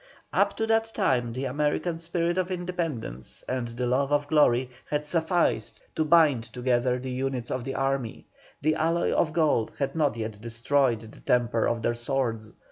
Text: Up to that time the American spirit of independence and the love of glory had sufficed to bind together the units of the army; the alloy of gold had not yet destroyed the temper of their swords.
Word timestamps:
Up 0.33 0.57
to 0.57 0.65
that 0.65 0.91
time 0.95 1.31
the 1.31 1.45
American 1.45 1.99
spirit 1.99 2.39
of 2.39 2.49
independence 2.49 3.43
and 3.47 3.67
the 3.67 3.85
love 3.85 4.11
of 4.11 4.27
glory 4.27 4.71
had 4.89 5.05
sufficed 5.05 5.83
to 5.95 6.03
bind 6.03 6.45
together 6.45 6.97
the 6.97 7.11
units 7.11 7.51
of 7.51 7.63
the 7.65 7.75
army; 7.75 8.25
the 8.63 8.73
alloy 8.73 9.11
of 9.11 9.31
gold 9.31 9.73
had 9.77 9.95
not 9.95 10.17
yet 10.17 10.41
destroyed 10.41 11.01
the 11.01 11.19
temper 11.19 11.67
of 11.67 11.83
their 11.83 11.93
swords. 11.93 12.51